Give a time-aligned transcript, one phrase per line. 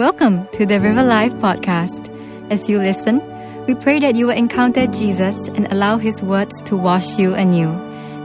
[0.00, 2.08] Welcome to the River Life podcast.
[2.50, 3.20] As you listen,
[3.66, 7.70] we pray that you will encounter Jesus and allow His words to wash you anew.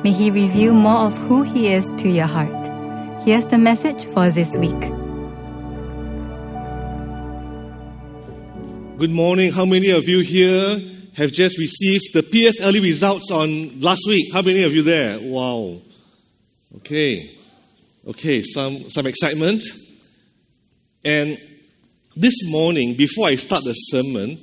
[0.01, 2.67] May He reveal more of who He is to your heart.
[3.25, 4.79] Here's the message for this week.
[8.97, 9.51] Good morning.
[9.51, 10.79] How many of you here
[11.17, 14.31] have just received the PSLE results on last week?
[14.31, 15.19] How many of you there?
[15.21, 15.81] Wow.
[16.77, 17.31] Okay.
[18.07, 19.61] Okay, some, some excitement.
[21.03, 21.37] And
[22.15, 24.39] this morning, before I start the sermon,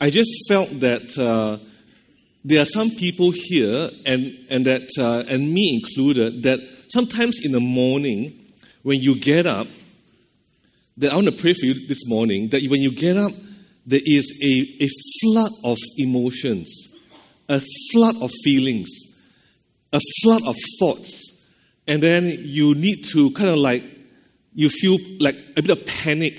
[0.00, 1.58] I just felt that uh,
[2.44, 7.50] there are some people here, and, and, that, uh, and me included, that sometimes in
[7.50, 8.38] the morning,
[8.82, 9.66] when you get up,
[10.96, 13.32] that I want to pray for you this morning, that when you get up,
[13.84, 14.88] there is a, a
[15.20, 16.72] flood of emotions,
[17.48, 17.60] a
[17.92, 18.90] flood of feelings,
[19.92, 21.54] a flood of thoughts,
[21.88, 23.82] and then you need to kind of like,
[24.54, 26.38] you feel like a bit of panic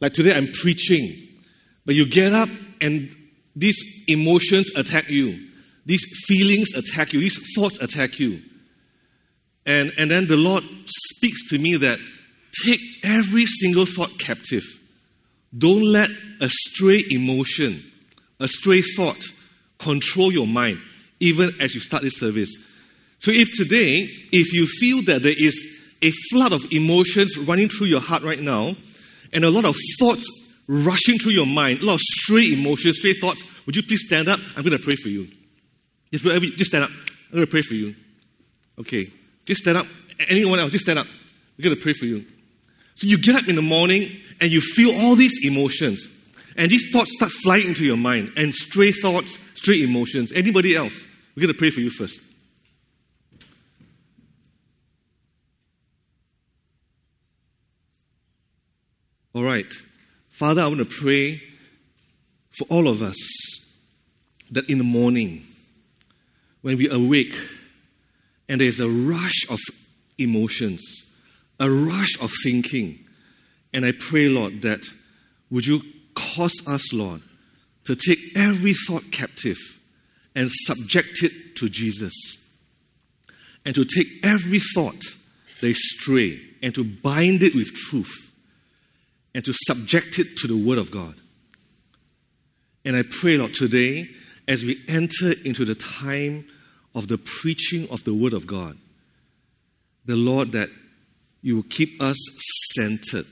[0.00, 1.14] like today, I'm preaching,
[1.84, 2.48] but you get up
[2.80, 3.14] and
[3.54, 5.48] these emotions attack you,
[5.86, 8.42] these feelings attack you, these thoughts attack you.
[9.64, 11.98] And, and then the Lord speaks to me that
[12.64, 14.62] take every single thought captive.
[15.56, 16.10] Don't let
[16.40, 17.82] a stray emotion,
[18.38, 19.22] a stray thought
[19.78, 20.78] control your mind,
[21.20, 22.54] even as you start this service.
[23.18, 27.86] So, if today, if you feel that there is a flood of emotions running through
[27.86, 28.76] your heart right now,
[29.36, 30.26] and a lot of thoughts
[30.66, 34.28] rushing through your mind, a lot of stray emotions, stray thoughts, would you please stand
[34.28, 34.40] up?
[34.56, 35.28] I'm going to pray for you.
[36.10, 36.90] Just, wherever, just stand up.
[36.90, 37.94] I'm going to pray for you.
[38.78, 39.10] Okay.
[39.44, 39.86] Just stand up.
[40.28, 41.06] Anyone else, just stand up.
[41.58, 42.24] We're going to pray for you.
[42.94, 46.08] So you get up in the morning and you feel all these emotions.
[46.56, 48.32] And these thoughts start flying into your mind.
[48.38, 50.32] And stray thoughts, stray emotions.
[50.32, 51.06] Anybody else?
[51.36, 52.22] We're going to pray for you first.
[59.36, 59.70] All right.
[60.30, 61.42] Father, I want to pray
[62.52, 63.18] for all of us
[64.50, 65.46] that in the morning,
[66.62, 67.34] when we awake
[68.48, 69.58] and there's a rush of
[70.16, 70.82] emotions,
[71.60, 72.98] a rush of thinking,
[73.74, 74.86] and I pray, Lord, that
[75.50, 75.82] would you
[76.14, 77.20] cause us, Lord,
[77.84, 79.58] to take every thought captive
[80.34, 82.14] and subject it to Jesus,
[83.66, 85.02] and to take every thought
[85.60, 88.25] that is stray and to bind it with truth
[89.36, 91.14] and to subject it to the Word of God.
[92.86, 94.08] And I pray, Lord, today,
[94.48, 96.46] as we enter into the time
[96.94, 98.78] of the preaching of the Word of God,
[100.06, 100.70] the Lord, that
[101.42, 102.16] you will keep us
[102.72, 103.26] centered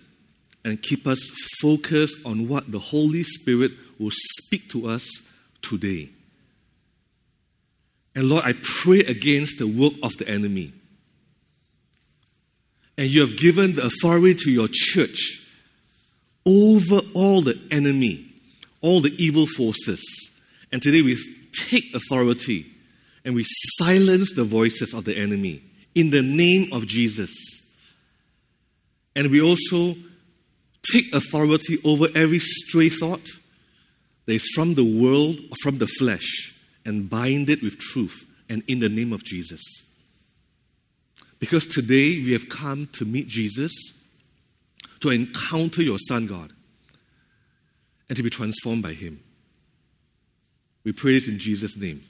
[0.62, 1.31] and keep us
[1.62, 5.09] focused on what the Holy Spirit will speak to us
[5.62, 6.10] today.
[8.14, 10.75] And Lord, I pray against the work of the enemy.
[12.98, 15.41] And you have given the authority to your church
[16.47, 18.27] over all the enemy,
[18.81, 20.03] all the evil forces.
[20.71, 21.19] And today we
[21.71, 22.66] take authority
[23.25, 23.44] and we
[23.78, 25.62] silence the voices of the enemy
[25.94, 27.32] in the name of Jesus.
[29.16, 29.97] And we also
[30.93, 33.26] take authority over every stray thought
[34.26, 38.62] that is from the world or from the flesh and bind it with truth and
[38.69, 39.62] in the name of Jesus.
[41.38, 43.72] Because today we have come to meet Jesus
[45.04, 46.50] to encounter your Son, God,
[48.09, 49.22] and to be transformed by Him.
[50.82, 52.03] We pray this in Jesus' name.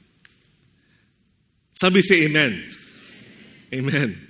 [1.73, 2.63] Somebody say amen.
[3.73, 4.29] Amen.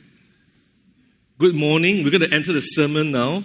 [1.36, 2.04] Good morning.
[2.04, 3.44] We're going to enter the sermon now.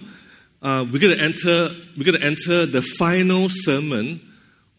[0.62, 1.70] Uh, we're going to enter.
[1.98, 4.22] We're going to enter the final sermon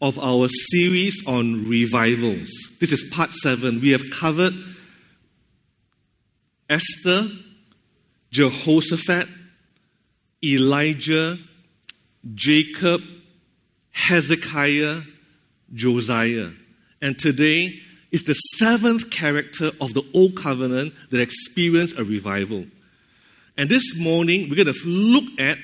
[0.01, 2.49] of our series on revivals.
[2.79, 3.79] This is part seven.
[3.79, 4.53] We have covered
[6.67, 7.27] Esther,
[8.31, 9.27] Jehoshaphat,
[10.43, 11.37] Elijah,
[12.33, 13.01] Jacob,
[13.91, 15.01] Hezekiah,
[15.73, 16.49] Josiah.
[17.01, 17.79] And today
[18.11, 22.65] is the seventh character of the Old Covenant that experienced a revival.
[23.57, 25.57] And this morning, we're going to look at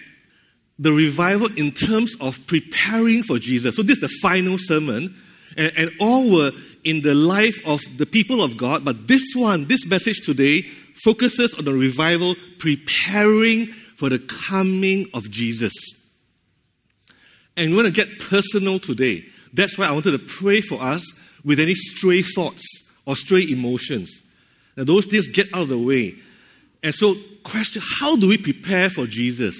[0.79, 3.75] the revival in terms of preparing for Jesus.
[3.75, 5.15] So, this is the final sermon,
[5.57, 6.51] and, and all were
[6.83, 8.85] in the life of the people of God.
[8.85, 10.61] But this one, this message today,
[11.03, 15.73] focuses on the revival preparing for the coming of Jesus.
[17.57, 19.25] And we want to get personal today.
[19.53, 21.03] That's why I wanted to pray for us
[21.43, 22.63] with any stray thoughts
[23.05, 24.21] or stray emotions.
[24.75, 26.13] Now, those things get out of the way.
[26.83, 29.59] And so, question how do we prepare for Jesus?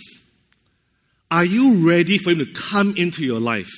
[1.32, 3.72] Are you ready for Him to come into your life?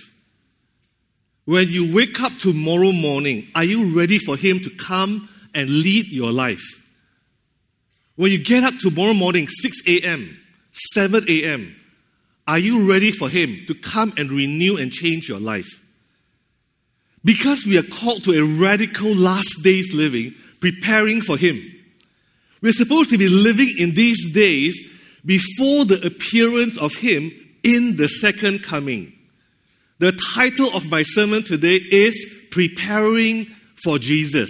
[1.45, 6.07] When you wake up tomorrow morning, are you ready for Him to come and lead
[6.09, 6.61] your life?
[8.17, 10.37] When you get up tomorrow morning, 6 a.m.,
[10.71, 11.75] 7 a.m.
[12.47, 15.83] Are you ready for Him to come and renew and change your life?
[17.23, 21.61] Because we are called to a radical last days living, preparing for Him.
[22.61, 24.81] We're supposed to be living in these days
[25.25, 27.31] before the appearance of Him
[27.63, 29.13] in the second coming.
[29.99, 33.45] The title of my sermon today is Preparing
[33.83, 34.49] for Jesus.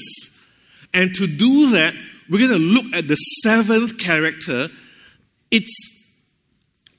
[0.93, 1.93] And to do that,
[2.29, 4.69] we're going to look at the seventh character.
[5.51, 5.98] It's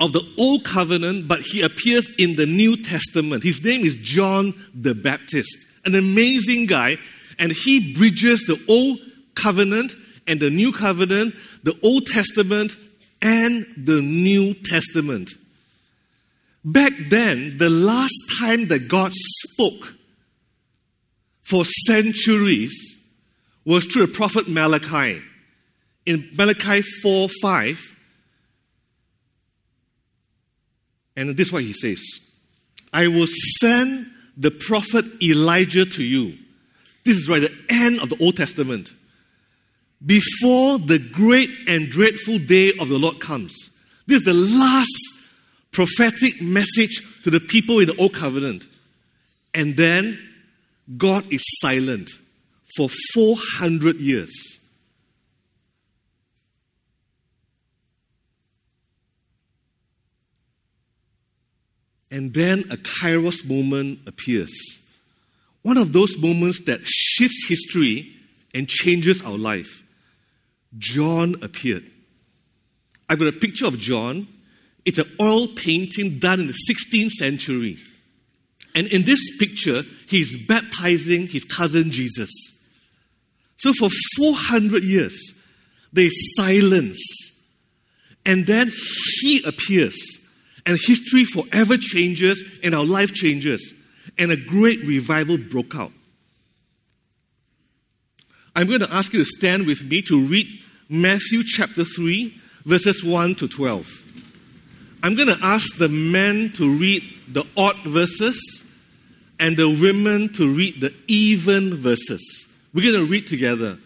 [0.01, 3.45] of the Old Covenant, but he appears in the New Testament.
[3.45, 6.97] His name is John the Baptist, an amazing guy,
[7.39, 8.99] and he bridges the Old
[9.35, 9.93] Covenant
[10.27, 12.77] and the New Covenant, the Old Testament
[13.21, 15.31] and the New Testament.
[16.65, 19.95] Back then, the last time that God spoke
[21.43, 22.97] for centuries
[23.65, 25.23] was through the prophet Malachi.
[26.07, 27.97] In Malachi 4 5,
[31.21, 32.03] and this is what he says
[32.93, 33.27] I will
[33.61, 36.39] send the prophet Elijah to you.
[37.05, 38.91] This is right at the end of the Old Testament.
[40.05, 43.55] Before the great and dreadful day of the Lord comes.
[44.07, 44.89] This is the last
[45.73, 48.67] prophetic message to the people in the Old Covenant.
[49.53, 50.19] And then
[50.97, 52.11] God is silent
[52.77, 54.60] for 400 years.
[62.11, 64.53] And then a kairos moment appears.
[65.63, 68.13] One of those moments that shifts history
[68.55, 69.83] and changes our life.
[70.79, 71.85] John appeared.
[73.09, 74.29] I've got a picture of John.
[74.85, 77.79] It's an oil painting done in the 16th century.
[78.75, 82.31] And in this picture, he's baptizing his cousin Jesus.
[83.57, 85.35] So for 400 years,
[85.93, 87.01] there's silence.
[88.25, 88.73] And then
[89.21, 89.99] he appears,
[90.71, 93.75] and history forever changes, and our life changes.
[94.17, 95.91] And a great revival broke out.
[98.55, 100.47] I'm going to ask you to stand with me to read
[100.89, 103.89] Matthew chapter 3, verses 1 to 12.
[105.03, 108.65] I'm going to ask the men to read the odd verses
[109.41, 112.49] and the women to read the even verses.
[112.73, 113.77] We're going to read together.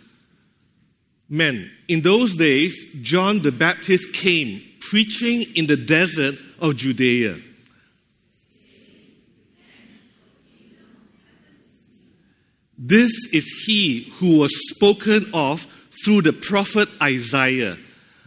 [1.29, 7.39] Men, in those days, John the Baptist came preaching in the desert of Judea.
[12.77, 15.67] This is he who was spoken of
[16.05, 17.79] through the prophet Isaiah,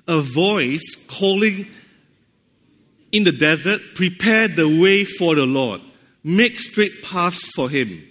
[0.08, 1.68] a voice calling
[3.12, 5.82] in the desert, Prepare the way for the Lord,
[6.24, 8.06] make straight paths for him.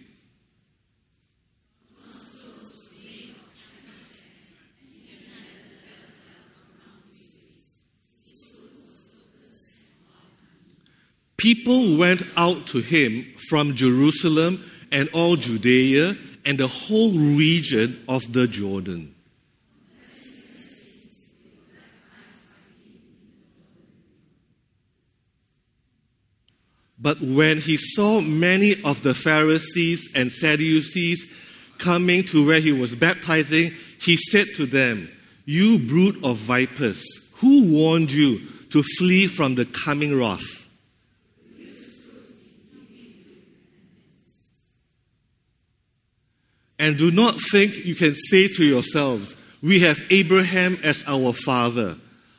[11.37, 18.33] People went out to him from Jerusalem and all Judea and the whole region of
[18.33, 19.15] the Jordan.
[26.99, 31.33] But when he saw many of the Pharisees and Sadducees
[31.79, 35.11] coming to where he was baptizing, he said to them,
[35.45, 37.05] You brood of vipers,
[37.35, 40.66] who warned you to flee from the coming wrath?
[46.79, 51.97] And do not think you can say to yourselves, We have Abraham as our father.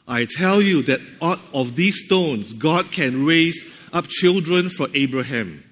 [0.08, 5.64] I tell you that out of these stones, God can raise up children for Abraham.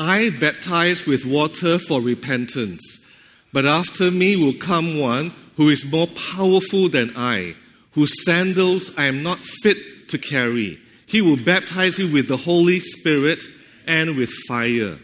[0.00, 3.04] I baptize with water for repentance,
[3.52, 7.56] but after me will come one who is more powerful than I,
[7.92, 10.78] whose sandals I am not fit to carry.
[11.06, 13.42] He will baptize you with the Holy Spirit
[13.86, 14.98] and with fire.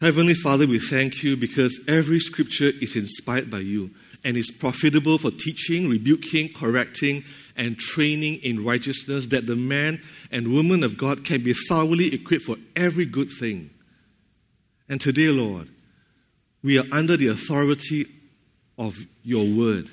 [0.00, 3.90] Heavenly Father, we thank you because every scripture is inspired by you
[4.24, 7.24] and is profitable for teaching, rebuking, correcting,
[7.56, 10.00] and training in righteousness, that the man
[10.30, 13.70] and woman of God can be thoroughly equipped for every good thing.
[14.88, 15.68] And today, Lord,
[16.62, 18.06] we are under the authority
[18.78, 19.90] of your word.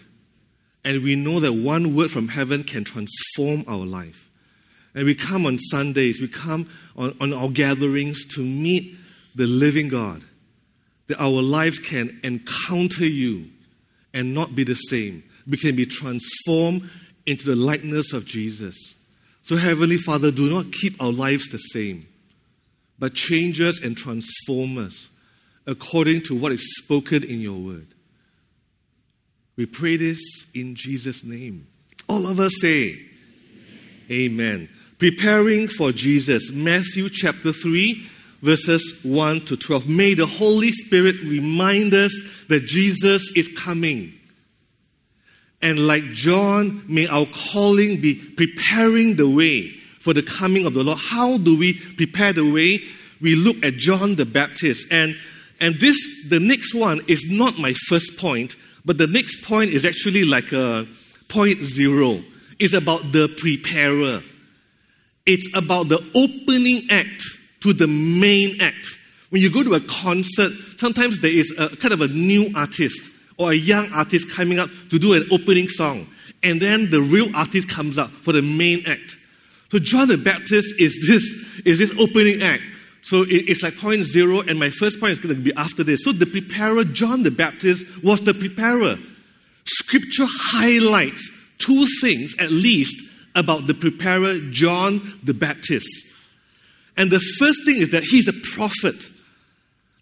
[0.83, 4.29] And we know that one word from heaven can transform our life.
[4.95, 8.95] And we come on Sundays, we come on, on our gatherings to meet
[9.35, 10.23] the living God,
[11.07, 13.51] that our lives can encounter you
[14.17, 15.23] and not be the same.
[15.47, 16.89] We can be transformed
[17.27, 18.95] into the likeness of Jesus.
[19.43, 22.07] So, Heavenly Father, do not keep our lives the same,
[22.97, 25.09] but change us and transform us
[25.67, 27.87] according to what is spoken in your word.
[29.55, 30.19] We pray this
[30.55, 31.67] in Jesus' name.
[32.09, 32.99] All of us say,
[34.09, 34.31] Amen.
[34.31, 34.69] Amen.
[34.97, 38.07] Preparing for Jesus, Matthew chapter 3
[38.41, 39.87] verses 1 to 12.
[39.87, 42.13] May the Holy Spirit remind us
[42.49, 44.13] that Jesus is coming.
[45.61, 50.83] And like John, may our calling be preparing the way for the coming of the
[50.83, 50.99] Lord.
[50.99, 52.79] How do we prepare the way?
[53.19, 54.91] We look at John the Baptist.
[54.91, 55.15] And,
[55.59, 55.97] and this,
[56.29, 60.51] the next one, is not my first point, but the next point is actually like
[60.51, 60.87] a
[61.27, 62.23] point zero.
[62.59, 64.21] It's about the preparer.
[65.25, 67.23] It's about the opening act
[67.67, 68.97] to the main act.
[69.29, 73.11] When you go to a concert, sometimes there is a kind of a new artist
[73.37, 76.07] or a young artist coming up to do an opening song.
[76.43, 79.17] And then the real artist comes up for the main act.
[79.71, 81.23] So John the Baptist is this,
[81.65, 82.63] is this opening act.
[83.03, 86.03] So it's like point zero, and my first point is going to be after this.
[86.03, 88.97] So the preparer, John the Baptist, was the preparer.
[89.65, 92.95] Scripture highlights two things at least
[93.35, 95.87] about the preparer, John the Baptist.
[96.97, 99.09] And the first thing is that he's a prophet.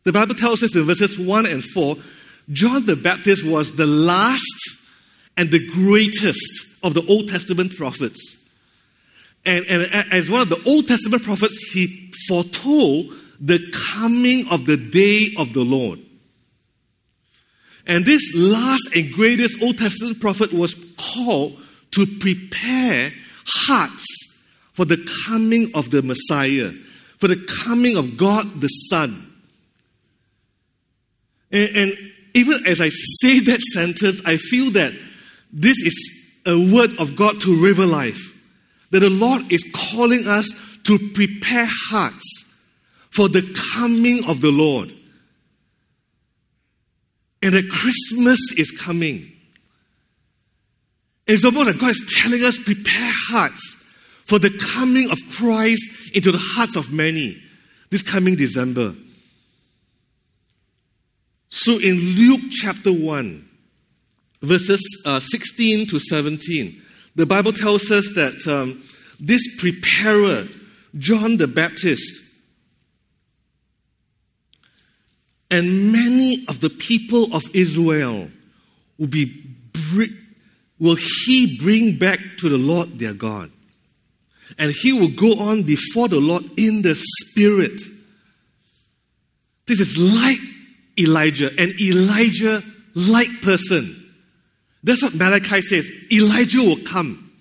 [0.04, 1.98] The Bible tells us in verses 1 and 4
[2.52, 4.42] John the Baptist was the last
[5.36, 8.38] and the greatest of the Old Testament prophets.
[9.46, 13.60] And, and as one of the Old Testament prophets, he foretold the
[13.94, 16.00] coming of the day of the Lord.
[17.88, 21.60] And this last and greatest Old Testament prophet was called
[21.92, 23.12] to prepare
[23.46, 24.06] hearts
[24.74, 24.98] for the
[25.28, 26.72] coming of the Messiah,
[27.18, 29.34] for the coming of God the Son.
[31.52, 31.98] And, and
[32.34, 34.94] even as I say that sentence, I feel that
[35.52, 38.34] this is a word of God to river life.
[38.92, 40.54] That the Lord is calling us
[40.84, 42.62] to prepare hearts
[43.10, 43.42] for the
[43.74, 44.94] coming of the Lord.
[47.42, 49.32] And that Christmas is coming.
[51.28, 53.85] It's almost like God is telling us, prepare hearts
[54.26, 57.42] for the coming of Christ into the hearts of many
[57.90, 58.94] this coming December.
[61.50, 63.50] So in Luke chapter 1,
[64.42, 66.82] verses uh, 16 to 17,
[67.16, 68.84] the Bible tells us that um,
[69.20, 70.48] this preparer,
[70.98, 72.22] John the Baptist,
[75.50, 78.30] and many of the people of Israel
[78.98, 79.42] will be
[80.80, 83.52] will he bring back to the Lord their God.
[84.58, 87.82] And he will go on before the Lord in the Spirit.
[89.68, 90.38] This is like
[90.98, 94.02] Elijah, an Elijah like person.
[94.84, 95.92] That's what Malachi says.
[96.12, 97.32] Elijah will come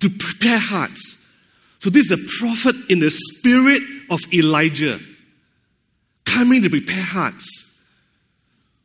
[0.00, 1.20] to prepare hearts.
[1.78, 4.98] So, this is a prophet in the spirit of Elijah
[6.24, 7.78] coming to prepare hearts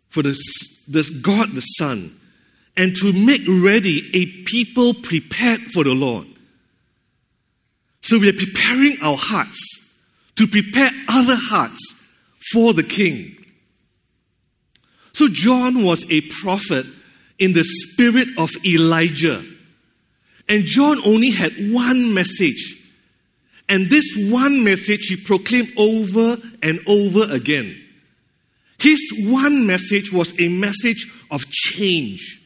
[0.09, 2.13] for the, God the Son
[2.75, 6.27] and to make ready a people prepared for the Lord.
[8.01, 9.59] So we are preparing our hearts
[10.35, 11.79] to prepare other hearts
[12.51, 13.35] for the King.
[15.13, 16.85] So John was a prophet
[17.39, 19.43] in the spirit of Elijah.
[20.47, 22.75] And John only had one message.
[23.67, 27.75] And this one message he proclaimed over and over again.
[28.79, 32.39] His one message was a message of change.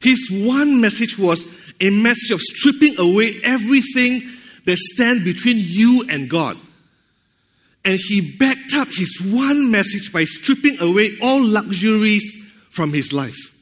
[0.00, 1.46] His one message was
[1.80, 4.22] a message of stripping away everything
[4.66, 6.58] that stand between you and God.
[7.84, 12.36] And he backed up his one message by stripping away all luxuries
[12.70, 13.54] from his life.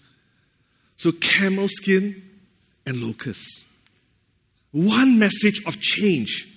[0.97, 2.23] So, camel skin
[2.87, 3.65] and locusts.
[4.73, 6.49] One message of change.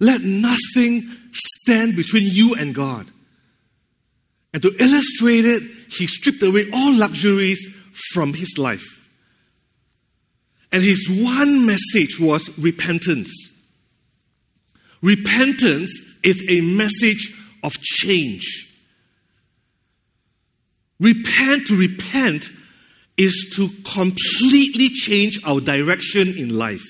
[0.00, 3.06] Let nothing stand between you and God.
[4.54, 7.68] And to illustrate it, he stripped away all luxuries
[8.12, 8.97] from his life.
[10.70, 13.32] And his one message was repentance.
[15.00, 18.68] Repentance is a message of change.
[21.00, 22.50] Repent to repent
[23.16, 26.84] is to completely change our direction in life.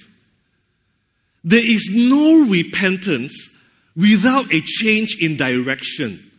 [1.44, 3.56] There is no repentance
[3.96, 6.30] without a change in direction.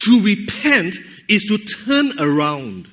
[0.00, 0.96] To repent
[1.28, 2.88] is to turn around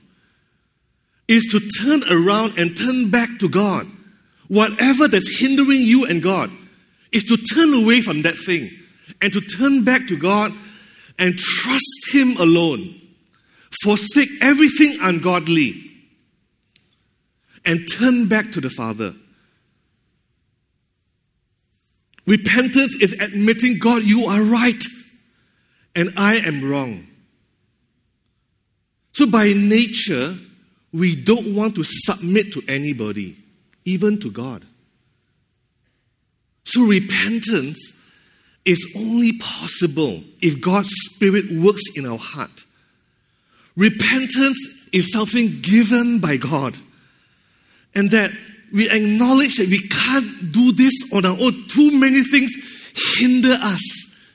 [1.27, 3.87] is to turn around and turn back to God.
[4.47, 6.49] Whatever that's hindering you and God
[7.11, 8.69] is to turn away from that thing
[9.21, 10.53] and to turn back to God
[11.19, 13.01] and trust Him alone.
[13.83, 15.73] Forsake everything ungodly
[17.65, 19.13] and turn back to the Father.
[22.25, 24.83] Repentance is admitting, God, you are right
[25.95, 27.07] and I am wrong.
[29.13, 30.35] So, by nature,
[30.97, 33.37] we don't want to submit to anybody,
[33.85, 34.65] even to God.
[36.65, 37.93] So, repentance
[38.65, 42.65] is only possible if God's Spirit works in our heart.
[43.75, 44.57] Repentance
[44.91, 46.77] is something given by God,
[47.95, 48.31] and that
[48.73, 51.53] we acknowledge that we can't do this on our own.
[51.69, 52.51] Too many things
[53.19, 53.81] hinder us,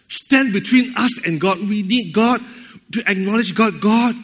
[0.08, 1.58] stand between us and God.
[1.58, 2.40] We need God
[2.92, 3.80] to acknowledge God.
[3.80, 4.14] God,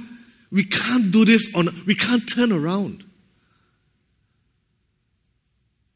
[0.50, 3.04] we can't do this on, we can't turn around.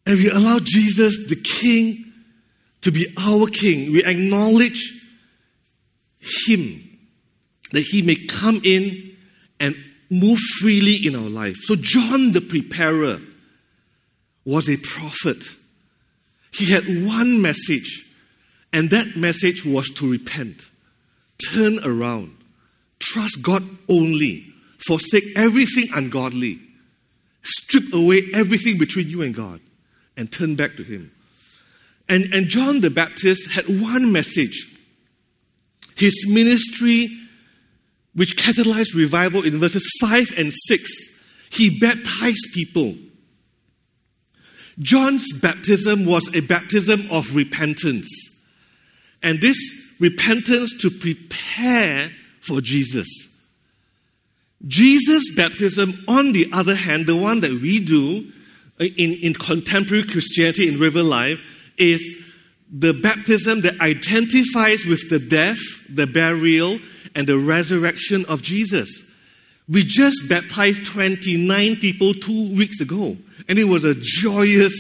[0.04, 2.12] And we allow Jesus, the King,
[2.82, 3.92] to be our King.
[3.92, 4.92] We acknowledge
[6.46, 6.98] Him,
[7.72, 9.16] that He may come in
[9.60, 9.76] and
[10.10, 11.56] move freely in our life.
[11.62, 13.20] So, John the Preparer
[14.44, 15.48] was a prophet.
[16.52, 18.04] He had one message,
[18.72, 20.68] and that message was to repent,
[21.48, 22.36] turn around,
[23.02, 24.52] trust God only,
[24.86, 26.60] forsake everything ungodly,
[27.42, 29.60] strip away everything between you and God,
[30.16, 31.12] and turn back to Him.
[32.08, 34.68] And, and John the Baptist had one message.
[35.96, 37.08] His ministry,
[38.14, 40.90] which catalyzed revival in verses 5 and 6,
[41.50, 42.94] he baptized people
[44.78, 48.08] John's baptism was a baptism of repentance.
[49.22, 49.56] And this
[50.00, 52.10] repentance to prepare
[52.42, 53.08] for Jesus.
[54.66, 58.30] Jesus' baptism, on the other hand, the one that we do
[58.78, 61.40] in, in contemporary Christianity in River Life,
[61.78, 62.24] is
[62.70, 65.58] the baptism that identifies with the death,
[65.88, 66.78] the burial,
[67.14, 69.08] and the resurrection of Jesus.
[69.68, 73.16] We just baptized 29 people two weeks ago.
[73.48, 74.74] And it was a joyous,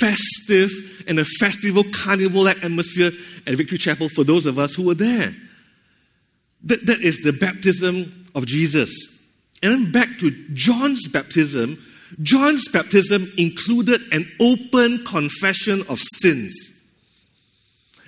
[0.00, 0.70] festive,
[1.06, 3.12] and a festival carnival like atmosphere
[3.46, 5.34] at Victory Chapel for those of us who were there.
[6.64, 8.90] That, that is the baptism of Jesus.
[9.62, 11.82] And then back to John's baptism.
[12.22, 16.54] John's baptism included an open confession of sins.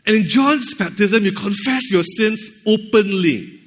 [0.06, 3.60] And in John's baptism, you confess your sins openly.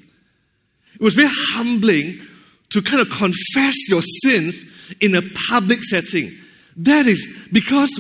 [0.95, 2.19] It was very humbling
[2.69, 4.63] to kind of confess your sins
[4.99, 6.31] in a public setting.
[6.77, 7.91] That is because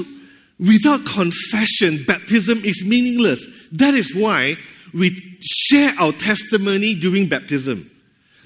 [0.59, 3.45] without confession, baptism is meaningless.
[3.71, 4.57] That is why
[4.93, 5.09] we
[5.41, 7.89] share our testimony during baptism.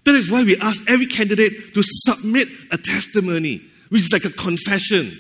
[0.05, 4.29] That is why we ask every candidate to submit a testimony, which is like a
[4.29, 5.11] confession,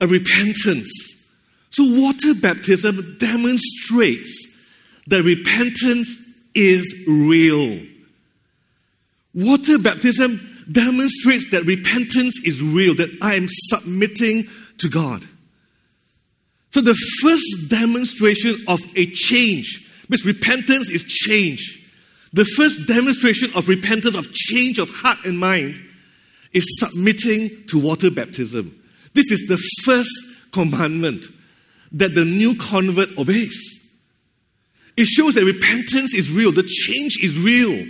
[0.00, 0.90] a repentance.
[1.70, 4.62] So, water baptism demonstrates
[5.06, 6.18] that repentance
[6.54, 7.80] is real.
[9.34, 15.24] Water baptism demonstrates that repentance is real, that I am submitting to God.
[16.70, 21.80] So, the first demonstration of a change, because repentance is change.
[22.32, 25.80] The first demonstration of repentance, of change of heart and mind,
[26.52, 28.80] is submitting to water baptism.
[29.14, 31.24] This is the first commandment
[31.92, 33.56] that the new convert obeys.
[34.96, 37.86] It shows that repentance is real, the change is real.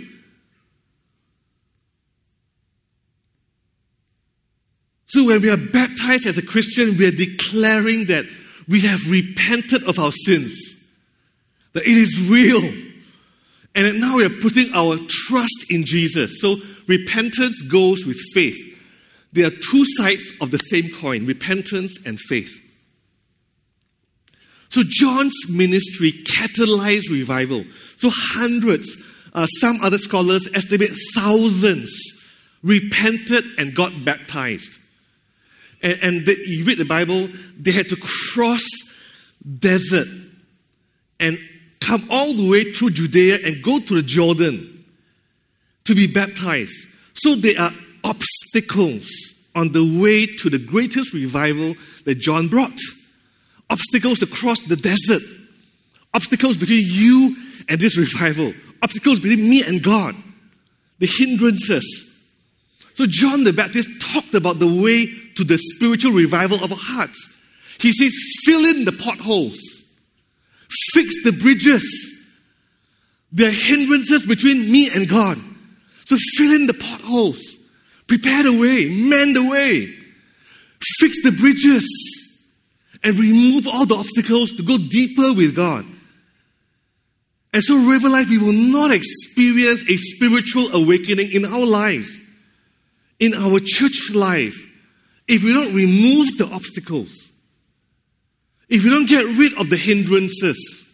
[5.07, 8.25] So when we are baptized as a Christian, we are declaring that
[8.67, 10.74] we have repented of our sins,
[11.75, 12.63] that it is real,
[13.75, 16.39] and now we are putting our trust in Jesus.
[16.39, 16.55] So
[16.87, 18.55] repentance goes with faith.
[19.33, 22.61] There are two sides of the same coin repentance and faith.
[24.69, 27.65] So John's ministry catalyzed revival.
[27.97, 28.95] So hundreds,
[29.33, 31.93] uh, some other scholars estimate thousands
[32.63, 34.77] repented and got baptized.
[35.83, 37.27] And, and the, you read the Bible,
[37.59, 38.63] they had to cross
[39.59, 40.07] desert
[41.19, 41.37] and
[41.85, 44.85] come all the way through Judea and go to the Jordan
[45.83, 46.87] to be baptized.
[47.13, 47.71] So there are
[48.03, 49.07] obstacles
[49.53, 52.77] on the way to the greatest revival that John brought.
[53.69, 55.21] Obstacles to cross the desert.
[56.13, 57.35] Obstacles between you
[57.69, 58.53] and this revival.
[58.81, 60.15] Obstacles between me and God.
[60.99, 62.11] The hindrances.
[62.95, 67.29] So John the Baptist talked about the way to the spiritual revival of our hearts.
[67.79, 68.13] He says,
[68.45, 69.59] fill in the potholes,
[70.95, 71.83] fix the bridges.
[73.31, 75.37] There are hindrances between me and God.
[76.05, 77.41] So fill in the potholes,
[78.07, 79.93] prepare the way, mend the way,
[80.99, 81.85] fix the bridges,
[83.03, 85.85] and remove all the obstacles to go deeper with God.
[87.53, 92.19] And so, River Life, we will not experience a spiritual awakening in our lives,
[93.19, 94.55] in our church life,
[95.27, 97.31] if we don't remove the obstacles,
[98.69, 100.84] if we don't get rid of the hindrances,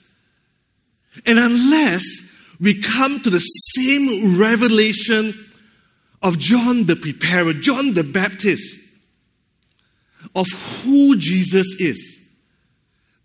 [1.26, 2.04] and unless
[2.60, 5.34] we come to the same revelation
[6.22, 8.78] of John the Preparer, John the Baptist,
[10.36, 10.48] of
[10.84, 12.20] who Jesus is,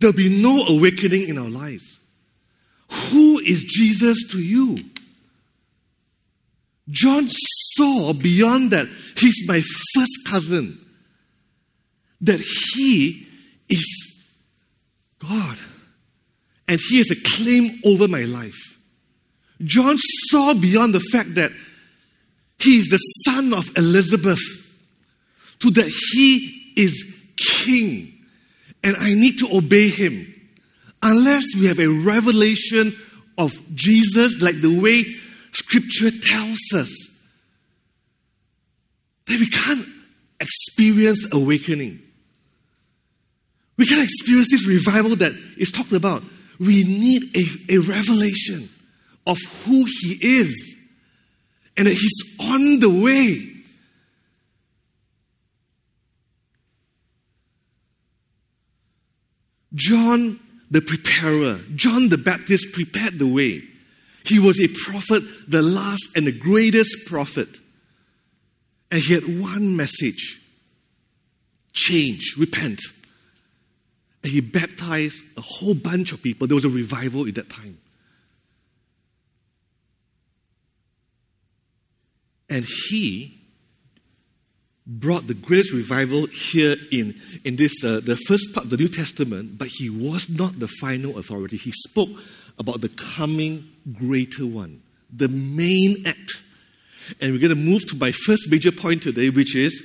[0.01, 2.01] there'll be no awakening in our lives.
[3.11, 4.79] Who is Jesus to you?
[6.89, 9.61] John saw beyond that, he's my
[9.95, 10.79] first cousin,
[12.21, 13.27] that he
[13.69, 14.25] is
[15.19, 15.59] God
[16.69, 18.79] and he has a claim over my life.
[19.63, 21.51] John saw beyond the fact that
[22.59, 24.41] he is the son of Elizabeth
[25.61, 28.13] to that he is king
[28.83, 30.33] and I need to obey him.
[31.03, 32.95] Unless we have a revelation
[33.39, 35.05] of Jesus, like the way
[35.53, 36.91] scripture tells us,
[39.27, 39.87] that we can't
[40.41, 42.01] experience awakening.
[43.77, 46.23] We can't experience this revival that is talked about.
[46.59, 48.69] We need a, a revelation
[49.27, 50.77] of who He is
[51.77, 53.53] and that He's on the way.
[59.75, 60.41] John
[60.71, 63.63] the preparer, John the Baptist prepared the way.
[64.25, 67.49] He was a prophet, the last and the greatest prophet.
[68.91, 70.41] And he had one message
[71.73, 72.81] change, repent.
[74.27, 76.49] And he baptized a whole bunch of people.
[76.49, 77.79] There was a revival at that time.
[82.51, 83.39] And he
[84.85, 88.89] brought the greatest revival here in, in this uh, the first part of the New
[88.89, 91.57] Testament, but he was not the final authority.
[91.57, 92.11] He spoke
[92.59, 96.43] about the coming greater one, the main act.
[97.21, 99.85] And we're going to move to my first major point today, which is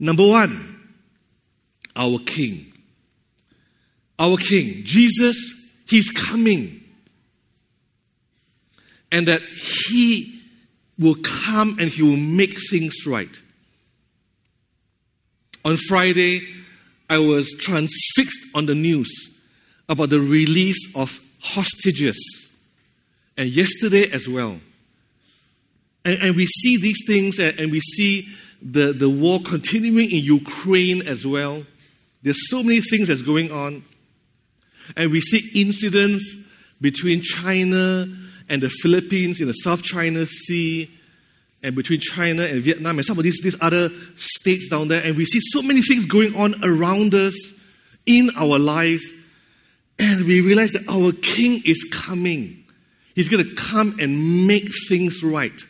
[0.00, 0.88] number one,
[1.94, 2.67] our King
[4.18, 5.36] our King, Jesus,
[5.86, 6.82] He's coming.
[9.10, 10.42] And that He
[10.98, 13.34] will come and He will make things right.
[15.64, 16.42] On Friday,
[17.10, 19.10] I was transfixed on the news
[19.88, 22.18] about the release of hostages,
[23.36, 24.60] and yesterday as well.
[26.04, 28.28] And, and we see these things, and, and we see
[28.60, 31.64] the, the war continuing in Ukraine as well.
[32.22, 33.84] There's so many things that's going on.
[34.96, 36.36] And we see incidents
[36.80, 38.06] between China
[38.48, 40.90] and the Philippines in the South China Sea,
[41.62, 45.02] and between China and Vietnam and some of these, these other states down there.
[45.04, 47.34] And we see so many things going on around us
[48.06, 49.02] in our lives.
[49.98, 52.64] And we realize that our King is coming.
[53.14, 55.60] He's going to come and make things right.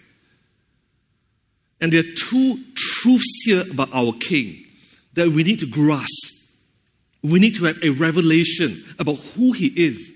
[1.81, 4.67] And there are two truths here about our King
[5.15, 6.38] that we need to grasp.
[7.23, 10.15] We need to have a revelation about who he is.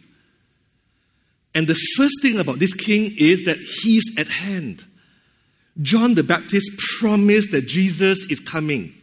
[1.54, 4.84] And the first thing about this king is that he's at hand.
[5.80, 8.94] John the Baptist promised that Jesus is coming.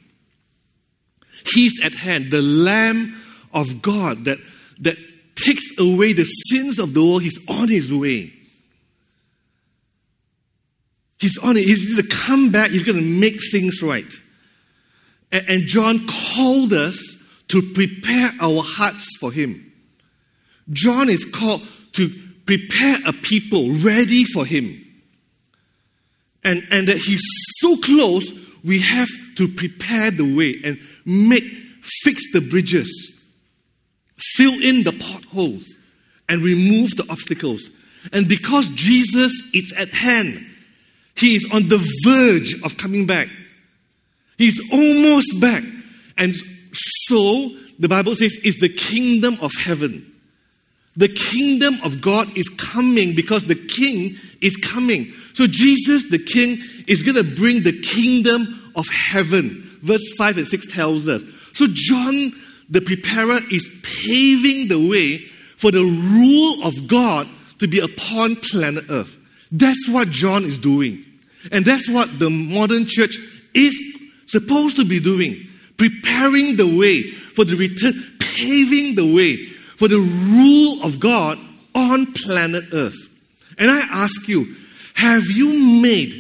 [1.53, 3.15] He's at hand, the Lamb
[3.53, 4.38] of God that,
[4.79, 4.97] that
[5.35, 7.23] takes away the sins of the world.
[7.23, 8.33] He's on his way.
[11.19, 11.65] He's on it.
[11.65, 12.71] He's going to come back.
[12.71, 14.12] He's going to make things right.
[15.31, 17.18] And, and John called us
[17.49, 19.71] to prepare our hearts for Him.
[20.71, 21.62] John is called
[21.93, 22.09] to
[22.45, 24.85] prepare a people ready for Him.
[26.43, 27.23] And, and that He's
[27.59, 28.31] so close,
[28.63, 31.43] we have to prepare the way and make,
[32.03, 33.23] fix the bridges,
[34.17, 35.65] fill in the potholes,
[36.27, 37.71] and remove the obstacles.
[38.13, 40.45] And because Jesus is at hand,
[41.15, 43.27] He is on the verge of coming back.
[44.38, 45.63] He's almost back.
[46.17, 46.35] And
[47.10, 50.06] so, the Bible says, is the kingdom of heaven.
[50.95, 55.12] The kingdom of God is coming because the king is coming.
[55.34, 59.78] So, Jesus, the king, is going to bring the kingdom of heaven.
[59.82, 61.24] Verse 5 and 6 tells us.
[61.54, 62.32] So, John,
[62.69, 65.19] the preparer, is paving the way
[65.58, 67.28] for the rule of God
[67.60, 69.17] to be upon planet Earth.
[69.52, 71.04] That's what John is doing.
[71.52, 73.17] And that's what the modern church
[73.54, 73.80] is
[74.28, 75.48] supposed to be doing
[75.80, 79.38] preparing the way for the return, paving the way
[79.78, 81.39] for the rule of God
[81.74, 83.10] on planet Earth.
[83.58, 84.56] And I ask you,
[84.94, 86.13] have you made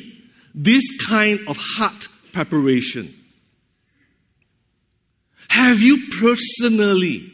[0.55, 3.13] this kind of heart preparation?
[5.49, 7.31] Have you personally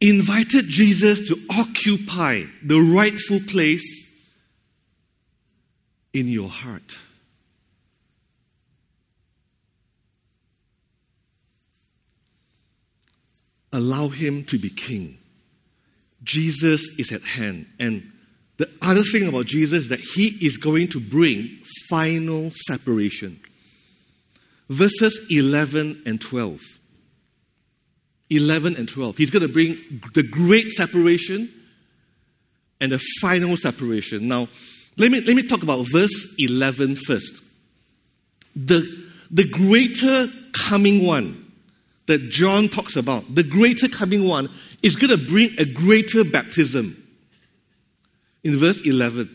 [0.00, 4.02] invited Jesus to occupy the rightful place
[6.12, 6.98] in your heart.
[13.72, 15.18] Allow him to be king.
[16.22, 17.66] Jesus is at hand.
[17.78, 18.10] And
[18.58, 21.58] the other thing about Jesus is that he is going to bring
[21.88, 23.40] final separation.
[24.68, 26.60] Verses 11 and 12.
[28.30, 29.16] 11 and 12.
[29.16, 29.76] He's going to bring
[30.14, 31.52] the great separation
[32.80, 34.28] and the final separation.
[34.28, 34.48] Now,
[34.96, 37.42] let me, let me talk about verse 11 first.
[38.54, 41.41] The, the greater coming one
[42.06, 44.48] that John talks about, the greater coming one,
[44.82, 46.96] is going to bring a greater baptism.
[48.42, 49.34] In verse 11.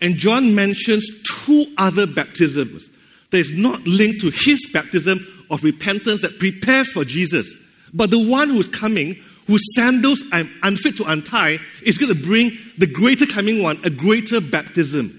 [0.00, 1.08] And John mentions
[1.44, 2.90] two other baptisms
[3.30, 7.54] that is not linked to his baptism of repentance that prepares for Jesus.
[7.94, 12.58] But the one who's coming, whose sandals I'm unfit to untie, is going to bring
[12.78, 15.18] the greater coming one a greater baptism.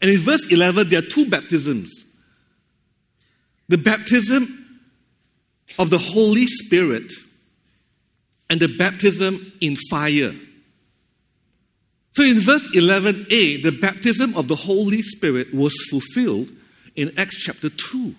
[0.00, 2.04] And in verse 11, there are two baptisms
[3.68, 4.61] the baptism
[5.78, 7.12] of the Holy Spirit
[8.50, 10.34] and the baptism in fire.
[12.12, 16.50] So in verse 11a, the baptism of the Holy Spirit was fulfilled
[16.94, 18.14] in Acts chapter 2.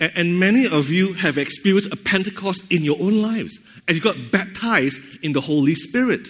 [0.00, 4.16] And many of you have experienced a Pentecost in your own lives as you got
[4.30, 6.28] baptized in the Holy Spirit.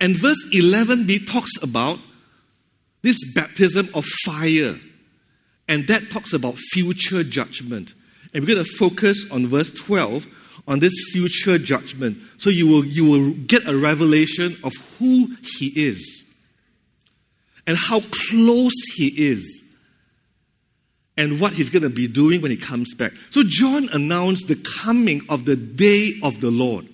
[0.00, 2.00] And verse 11b talks about
[3.02, 4.76] this baptism of fire.
[5.68, 7.94] And that talks about future judgment.
[8.32, 10.26] And we're going to focus on verse 12
[10.66, 12.18] on this future judgment.
[12.38, 16.24] So you will, you will get a revelation of who he is
[17.66, 18.00] and how
[18.30, 19.62] close he is
[21.16, 23.12] and what he's going to be doing when he comes back.
[23.30, 26.88] So John announced the coming of the day of the Lord.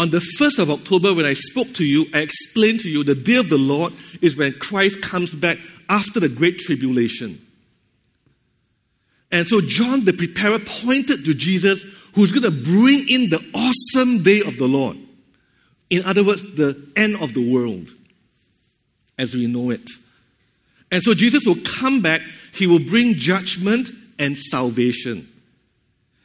[0.00, 3.16] On the 1st of October, when I spoke to you, I explained to you the
[3.16, 7.44] day of the Lord is when Christ comes back after the Great Tribulation.
[9.30, 14.22] And so John the Preparer pointed to Jesus, who's going to bring in the awesome
[14.22, 14.96] day of the Lord.
[15.90, 17.90] In other words, the end of the world
[19.18, 19.90] as we know it.
[20.90, 22.22] And so Jesus will come back,
[22.54, 25.28] he will bring judgment and salvation.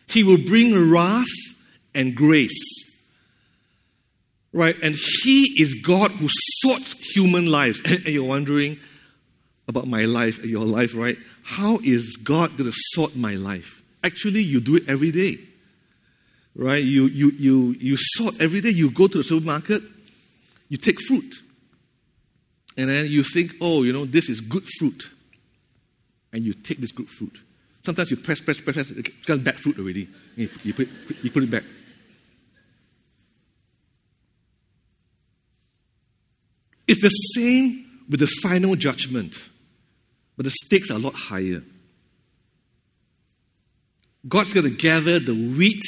[0.08, 1.26] He will bring wrath
[1.95, 2.62] and grace.
[4.54, 4.76] Right?
[4.84, 7.82] And he is God who sorts human lives.
[7.84, 8.80] And you're wondering
[9.67, 11.17] about my life, your life, right?
[11.43, 13.82] How is God going to sort my life?
[14.04, 15.38] Actually, you do it every day.
[16.56, 16.84] Right?
[16.84, 18.69] You, you, you, you sort every day.
[18.69, 19.82] You go to the supermarket,
[20.69, 21.34] you take fruit.
[22.78, 25.10] And then you think, oh, you know, this is good fruit.
[26.32, 27.39] And you take this good fruit.
[27.84, 30.08] Sometimes you press, press, press, press it's got bad fruit already.
[30.36, 30.89] You put,
[31.21, 31.63] you put it back.
[36.88, 39.49] It's the same with the final judgment,
[40.36, 41.62] but the stakes are a lot higher.
[44.28, 45.84] God's going to gather the wheat,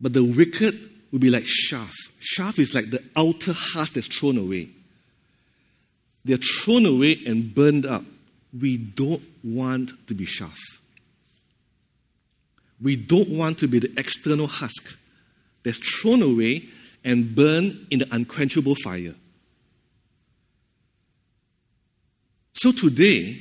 [0.00, 0.74] but the wicked
[1.12, 1.94] will be like chaff.
[2.20, 4.70] Chaff is like the outer husk that's thrown away.
[6.24, 8.04] They're thrown away and burned up.
[8.58, 10.58] We don't want to be chaff.
[12.80, 14.98] We don't want to be the external husk
[15.62, 16.68] that's thrown away
[17.04, 19.14] and burned in the unquenchable fire.
[22.58, 23.40] So today,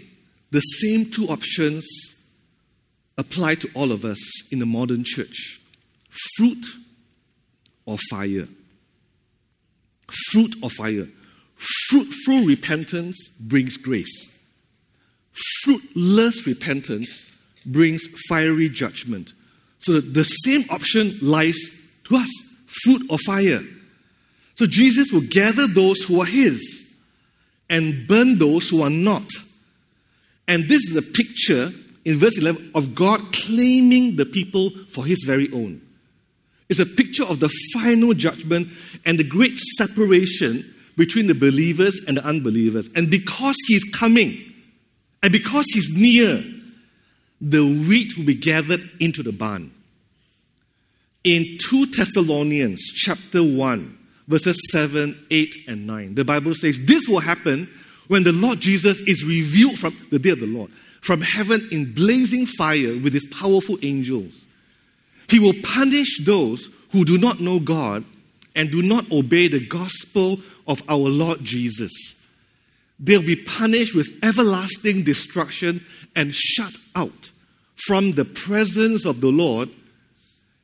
[0.52, 1.88] the same two options
[3.18, 4.20] apply to all of us
[4.52, 5.60] in the modern church
[6.36, 6.64] fruit
[7.88, 8.48] or fire.
[10.30, 11.08] Fruit or fire.
[11.56, 14.40] Fruitful repentance brings grace.
[15.64, 17.24] Fruitless repentance
[17.66, 19.34] brings fiery judgment.
[19.80, 21.58] So the same option lies
[22.04, 22.30] to us
[22.84, 23.64] fruit or fire.
[24.54, 26.87] So Jesus will gather those who are his
[27.70, 29.28] and burn those who are not.
[30.48, 31.72] And this is a picture
[32.06, 35.82] in verse 11 of God claiming the people for his very own.
[36.70, 38.70] It's a picture of the final judgment
[39.06, 42.90] and the great separation between the believers and the unbelievers.
[42.96, 44.38] And because he's coming,
[45.22, 46.44] and because he's near,
[47.40, 49.72] the wheat will be gathered into the barn.
[51.24, 53.97] In 2 Thessalonians chapter 1,
[54.28, 57.70] verses 7, 8, and 9, the Bible says, This will happen
[58.08, 61.94] when the Lord Jesus is revealed from the day of the Lord, from heaven in
[61.94, 64.46] blazing fire with his powerful angels.
[65.30, 68.04] He will punish those who do not know God
[68.56, 71.92] and do not obey the gospel of our Lord Jesus.
[73.00, 75.86] They'll be punished with everlasting destruction
[76.16, 77.32] and shut out
[77.86, 79.70] from the presence of the Lord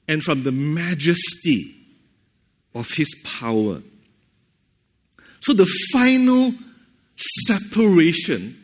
[0.07, 1.75] and from the majesty
[2.75, 3.81] of his power.
[5.41, 6.53] So the final
[7.45, 8.57] separation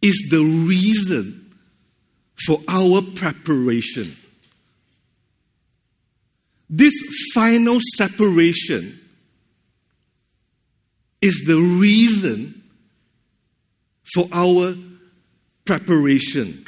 [0.00, 1.54] is the reason
[2.46, 4.16] for our preparation.
[6.70, 6.94] This
[7.34, 9.00] final separation
[11.20, 12.62] is the reason
[14.14, 14.74] for our
[15.64, 16.64] preparation.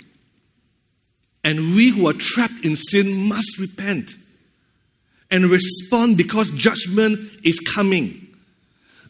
[1.44, 4.12] And we who are trapped in sin must repent
[5.30, 8.28] and respond because judgment is coming.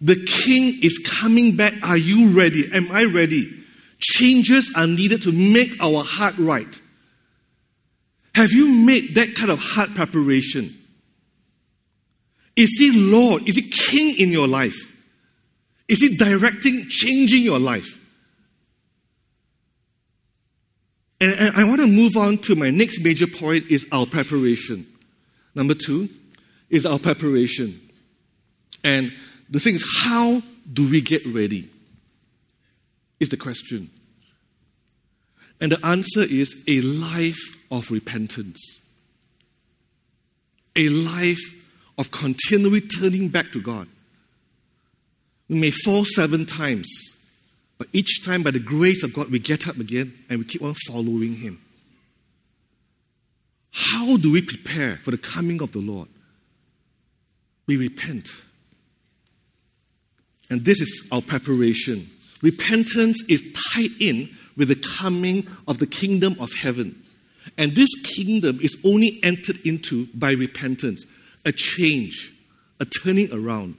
[0.01, 1.75] The king is coming back.
[1.83, 2.71] Are you ready?
[2.73, 3.57] Am I ready?
[3.99, 6.81] Changes are needed to make our heart right.
[8.35, 10.75] Have you made that kind of heart preparation?
[12.57, 13.47] Is he Lord?
[13.49, 14.77] Is he King in your life?
[15.89, 17.99] Is he directing, changing your life?
[21.21, 24.87] And, I want to move on to my next major point is our preparation.
[25.61, 26.09] Number two
[26.71, 27.79] is our preparation.
[28.83, 29.13] And
[29.51, 30.41] the thing is, how
[30.73, 31.69] do we get ready?
[33.21, 33.91] Is the question.
[35.61, 38.81] And the answer is a life of repentance,
[40.75, 41.43] a life
[41.99, 43.87] of continually turning back to God.
[45.51, 46.89] We may fall seven times,
[47.77, 50.63] but each time, by the grace of God, we get up again and we keep
[50.63, 51.61] on following Him.
[53.71, 56.09] How do we prepare for the coming of the Lord?
[57.67, 58.29] We repent.
[60.49, 62.11] And this is our preparation.
[62.43, 67.03] Repentance is tied in with the coming of the kingdom of heaven.
[67.57, 71.05] And this kingdom is only entered into by repentance,
[71.45, 72.33] a change,
[72.81, 73.77] a turning around.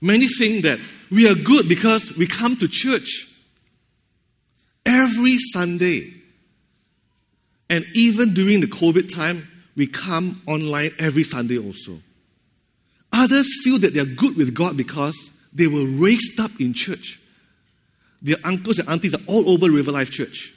[0.00, 0.78] Many think that
[1.10, 3.28] we are good because we come to church
[4.86, 6.14] every Sunday.
[7.70, 12.00] And even during the COVID time, we come online every Sunday also.
[13.12, 17.20] Others feel that they are good with God because they were raised up in church.
[18.20, 20.52] Their uncles and aunties are all over River Life Church.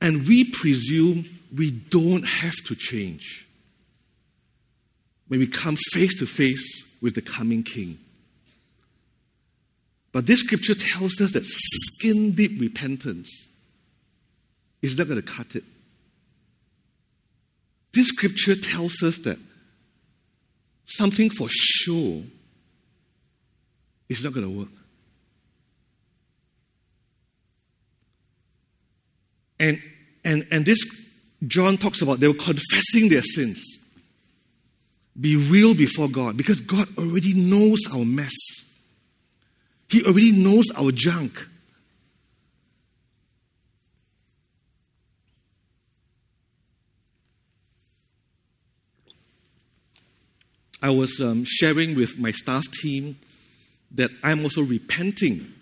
[0.00, 1.26] And we presume
[1.56, 3.46] we don't have to change
[5.28, 7.98] when we come face to face with the coming King.
[10.12, 13.48] But this scripture tells us that skin deep repentance
[14.82, 15.64] is not going to cut it.
[17.94, 19.38] This scripture tells us that
[20.84, 22.22] something for sure
[24.08, 24.68] is not going to work.
[29.58, 29.80] And,
[30.24, 30.78] and, and this,
[31.46, 33.62] John talks about they were confessing their sins.
[35.18, 38.32] Be real before God because God already knows our mess.
[39.92, 41.46] He already knows our junk.
[50.80, 53.18] I was um, sharing with my staff team
[53.90, 55.52] that I'm also repenting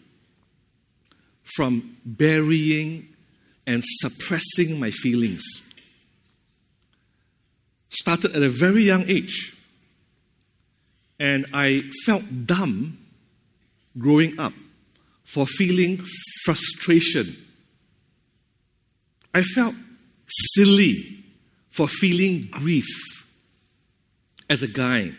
[1.42, 3.08] from burying
[3.66, 5.42] and suppressing my feelings.
[7.88, 9.56] Started at a very young age.
[11.18, 12.99] And I felt dumb
[13.98, 14.52] growing up
[15.24, 16.02] for feeling
[16.44, 17.36] frustration.
[19.34, 19.74] I felt
[20.54, 21.24] silly
[21.70, 22.86] for feeling grief
[24.48, 25.12] as a guy.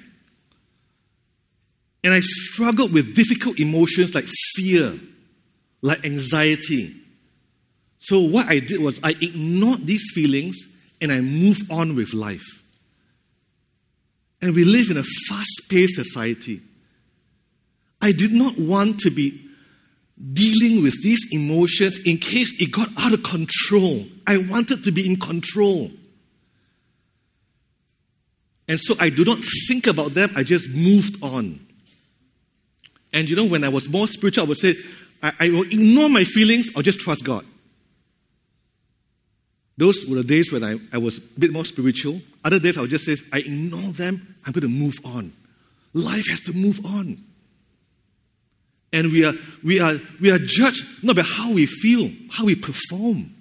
[2.04, 4.94] And I struggled with difficult emotions like fear,
[5.82, 6.96] like anxiety.
[8.00, 10.58] So, what I did was I ignored these feelings
[11.00, 12.64] and I moved on with life.
[14.42, 16.62] And we live in a fast paced society.
[18.02, 19.40] I did not want to be
[20.34, 24.06] dealing with these emotions in case it got out of control.
[24.28, 25.92] I wanted to be in control.
[28.68, 31.60] And so I do not think about them, I just moved on.
[33.14, 34.76] And you know, when I was more spiritual, I would say,
[35.22, 37.46] I, I will ignore my feelings, I'll just trust God.
[39.78, 42.22] Those were the days when I, I was a bit more spiritual.
[42.46, 45.34] Other days I would just say, I ignore them, I'm going to move on.
[45.94, 47.18] Life has to move on.
[48.94, 49.34] And we are,
[49.64, 53.34] we are, we are judged not by how we feel, how we perform.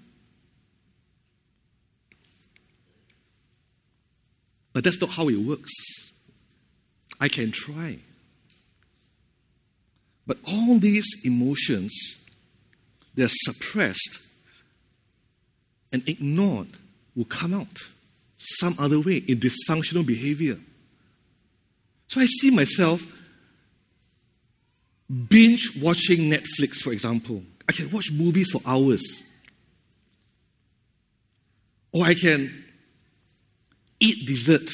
[4.72, 5.72] But that's not how it works.
[7.20, 7.98] I can try.
[10.26, 11.92] But all these emotions,
[13.14, 14.20] they're suppressed
[15.92, 16.68] and ignored,
[17.16, 17.78] will come out
[18.36, 20.58] some other way in dysfunctional behavior.
[22.06, 23.02] So I see myself
[25.10, 27.42] binge watching Netflix, for example.
[27.68, 29.22] I can watch movies for hours.
[31.92, 32.64] Or I can
[33.98, 34.70] eat dessert,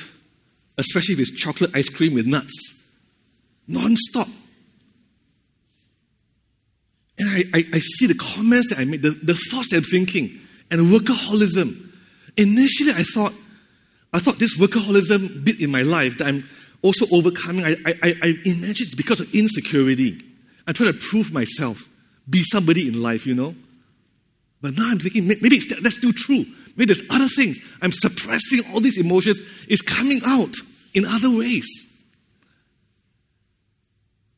[0.76, 2.54] especially if it's chocolate ice cream with nuts,
[3.66, 4.28] non stop.
[7.18, 10.38] And I, I, I, see the comments that I made, the, the thoughts I'm thinking,
[10.70, 11.90] and workaholism.
[12.36, 13.32] Initially, I thought,
[14.12, 16.46] I thought this workaholism bit in my life that I'm
[16.82, 20.22] also overcoming, I, I, I imagine it's because of insecurity.
[20.66, 21.88] I'm trying to prove myself,
[22.28, 23.54] be somebody in life, you know.
[24.60, 26.44] But now I'm thinking, maybe that's still true.
[26.76, 27.60] Maybe there's other things.
[27.80, 29.40] I'm suppressing all these emotions.
[29.68, 30.54] It's coming out
[30.94, 31.66] in other ways.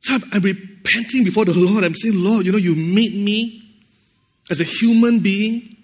[0.03, 1.85] So I'm, I'm repenting before the Lord.
[1.85, 3.63] I'm saying, Lord, you know, you made me
[4.51, 5.77] as a human being,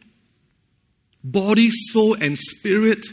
[1.22, 3.07] body, soul, and spirit.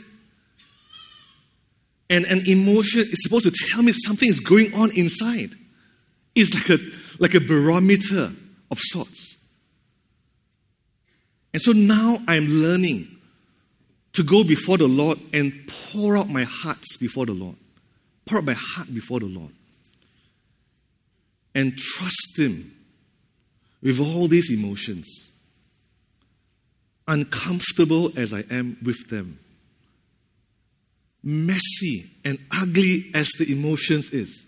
[2.09, 5.51] And an emotion is supposed to tell me something is going on inside.
[6.35, 6.83] It's like a,
[7.21, 8.31] like a barometer
[8.71, 9.37] of sorts.
[11.53, 13.07] And so now I'm learning
[14.13, 15.53] to go before the Lord and
[15.91, 17.55] pour out my hearts before the Lord.
[18.25, 19.51] Pour out my heart before the Lord.
[21.53, 22.73] And trust Him
[23.83, 25.29] with all these emotions.
[27.07, 29.37] Uncomfortable as I am with them.
[31.23, 34.47] Messy and ugly as the emotions is.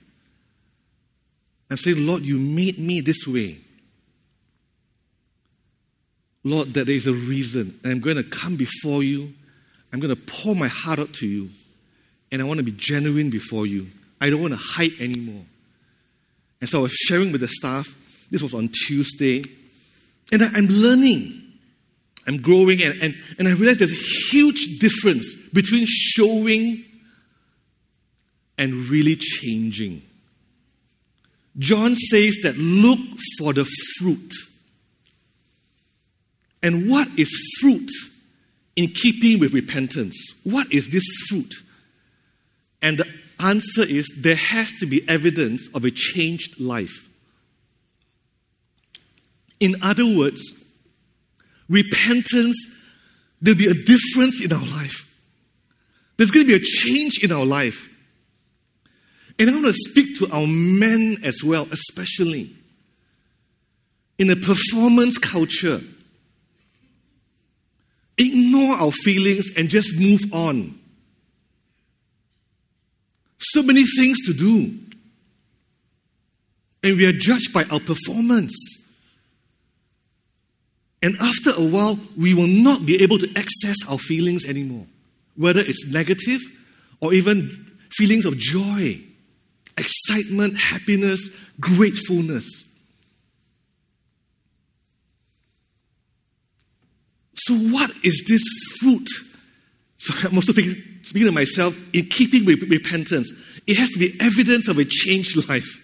[1.70, 3.60] I'm saying, Lord, you made me this way.
[6.44, 7.80] Lord, that there is a reason.
[7.86, 9.34] I'm going to come before you
[9.94, 11.52] I'm going to pour my heart out to you,
[12.32, 13.88] and I want to be genuine before you.
[14.20, 15.44] I don't want to hide anymore.
[16.60, 17.96] And so I was sharing with the staff.
[18.32, 19.44] This was on Tuesday.
[20.32, 21.42] And I'm learning.
[22.26, 26.84] I'm growing, and, and, and I realized there's a huge difference between showing
[28.58, 30.02] and really changing.
[31.58, 33.00] John says that look
[33.38, 33.66] for the
[33.98, 34.32] fruit.
[36.62, 37.90] And what is fruit?
[38.76, 40.16] in keeping with repentance.
[40.44, 41.54] What is this fruit?
[42.82, 43.08] And the
[43.40, 47.08] answer is there has to be evidence of a changed life.
[49.60, 50.42] In other words,
[51.70, 52.58] repentance,
[53.42, 55.10] there'll be a difference in our life.
[56.18, 57.90] There's going to be a change in our life.
[59.40, 62.56] And I want to speak to our men as well, especially.
[64.20, 65.82] In a performance culture,
[68.18, 70.80] ignore our feelings and just move on.
[73.40, 74.80] So many things to do.
[76.84, 78.54] And we are judged by our performance.
[81.02, 84.86] And after a while, we will not be able to access our feelings anymore,
[85.36, 86.40] whether it's negative
[87.02, 89.02] or even feelings of joy,
[89.78, 92.64] excitement, happiness, gratefulness.
[97.36, 98.44] So, what is this
[98.80, 99.08] fruit?
[99.98, 103.32] So, I'm also speaking, speaking to myself in keeping with repentance.
[103.66, 105.80] It has to be evidence of a changed life.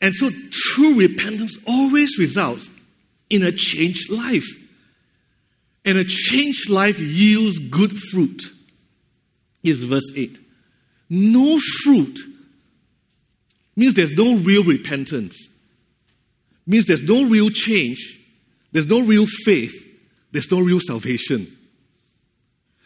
[0.00, 2.68] And so, true repentance always results
[3.30, 4.46] in a changed life.
[5.84, 8.42] And a changed life yields good fruit.
[9.62, 10.38] Is verse 8.
[11.10, 12.18] No fruit
[13.76, 15.48] means there's no real repentance,
[16.66, 18.18] means there's no real change,
[18.72, 19.74] there's no real faith,
[20.32, 21.46] there's no real salvation.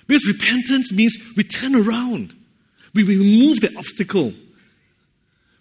[0.07, 2.34] Because repentance means we turn around,
[2.95, 4.32] we remove the obstacle,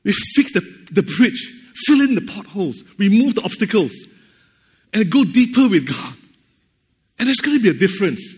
[0.04, 0.62] we fix the,
[0.92, 3.94] the bridge, fill in the potholes, remove the obstacles,
[4.94, 6.16] and go deeper with God.
[7.20, 8.36] And there's going to be a difference.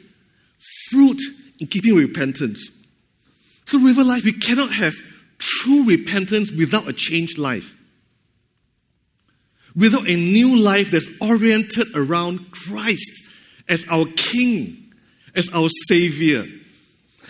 [0.89, 1.21] Fruit
[1.59, 2.71] in keeping repentance.
[3.65, 4.93] So, River Life, we cannot have
[5.41, 7.75] true repentance without a changed life.
[9.75, 13.23] Without a new life that's oriented around Christ
[13.67, 14.93] as our King,
[15.35, 16.45] as our Savior.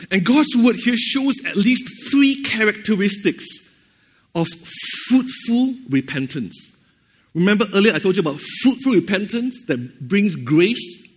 [0.09, 3.45] And God's word here shows at least three characteristics
[4.34, 4.47] of
[5.07, 6.72] fruitful repentance.
[7.34, 11.07] Remember earlier I told you about fruitful repentance that brings grace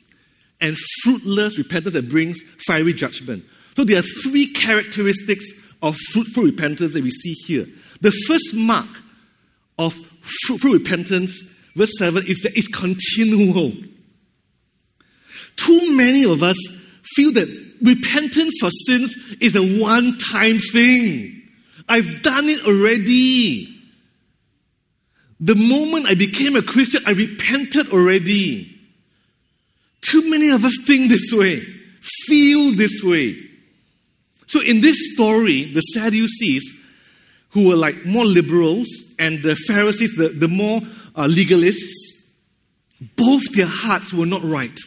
[0.60, 3.44] and fruitless repentance that brings fiery judgment.
[3.76, 5.44] So there are three characteristics
[5.84, 7.66] of fruitful repentance that we see here.
[8.00, 8.88] The first mark
[9.78, 11.42] of fruitful repentance,
[11.76, 13.72] verse 7, is that it's continual.
[15.56, 16.56] Too many of us
[17.14, 21.42] feel that repentance for sins is a one time thing.
[21.86, 23.68] I've done it already.
[25.38, 28.70] The moment I became a Christian, I repented already.
[30.00, 31.60] Too many of us think this way,
[32.00, 33.50] feel this way.
[34.54, 36.62] So, in this story, the Sadducees,
[37.50, 38.86] who were like more liberals,
[39.18, 40.80] and the Pharisees, the, the more
[41.16, 41.90] uh, legalists,
[43.16, 44.78] both their hearts were not right.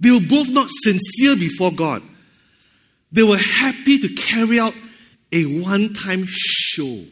[0.00, 2.02] They were both not sincere before God.
[3.12, 4.72] They were happy to carry out
[5.32, 7.04] a one time show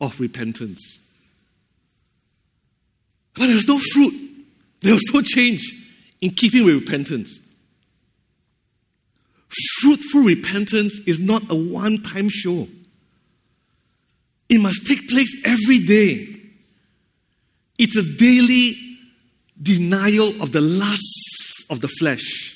[0.00, 1.00] of repentance.
[3.34, 4.14] But there was no fruit,
[4.80, 5.70] there was no change
[6.22, 7.41] in keeping with repentance.
[9.80, 12.68] Fruitful repentance is not a one time show,
[14.48, 16.28] it must take place every day.
[17.78, 18.76] It's a daily
[19.60, 22.52] denial of the lusts of the flesh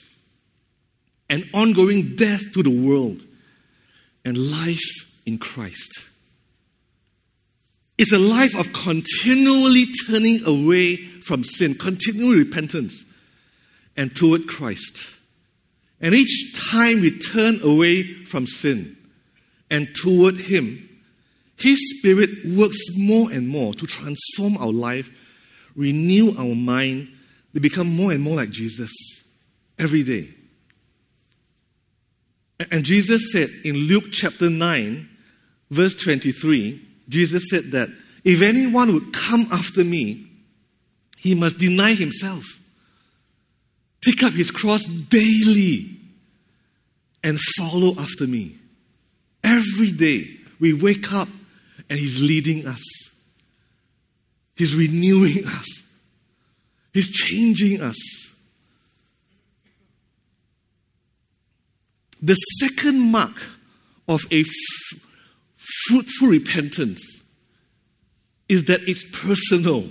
[1.29, 3.23] an ongoing death to the world
[4.25, 6.09] and life in Christ.
[7.99, 13.05] It's a life of continually turning away from sin, continual repentance,
[13.97, 15.11] and toward Christ.
[16.01, 18.97] And each time we turn away from sin
[19.71, 20.89] and toward Him,
[21.57, 25.11] His Spirit works more and more to transform our life,
[25.75, 27.09] renew our mind,
[27.55, 28.93] to become more and more like Jesus
[29.79, 30.29] every day.
[32.71, 35.09] And Jesus said in Luke chapter 9,
[35.71, 37.89] verse 23, Jesus said that
[38.25, 40.27] if anyone would come after me,
[41.19, 42.45] he must deny himself,
[44.07, 45.97] take up his cross daily,
[47.27, 48.57] and follow after me.
[49.43, 50.29] Every day
[50.61, 51.29] we wake up
[51.91, 52.83] and he's leading us,
[54.55, 55.83] he's renewing us,
[56.93, 57.97] he's changing us.
[62.23, 63.37] The second mark
[64.09, 65.01] of a f-
[65.89, 67.23] fruitful repentance
[68.49, 69.89] is that it's personal.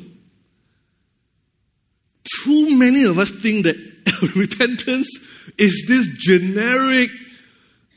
[2.43, 3.75] Too many of us think that
[4.35, 5.09] repentance
[5.57, 7.09] is this generic,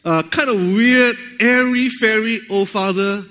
[0.04, 3.24] uh, kind of weird, airy fairy, oh Father,